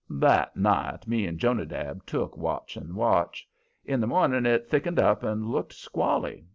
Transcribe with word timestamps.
That 0.09 0.55
night 0.57 1.07
me 1.07 1.27
and 1.27 1.37
Jonadab 1.37 2.07
took 2.07 2.35
watch 2.35 2.75
and 2.75 2.95
watch. 2.95 3.47
In 3.85 3.99
the 3.99 4.07
morning 4.07 4.47
it 4.47 4.67
thickened 4.67 4.97
up 4.97 5.21
and 5.21 5.45
looked 5.45 5.73
squally. 5.73 6.47